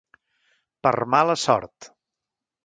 Per 0.87 0.93
mala 1.17 1.37
sort. 1.43 1.91